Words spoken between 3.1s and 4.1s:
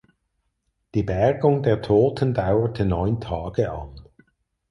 Tage an.